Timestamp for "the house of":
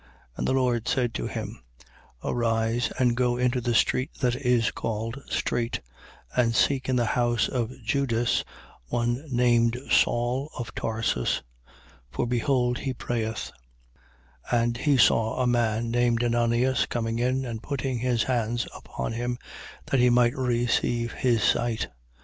6.95-7.71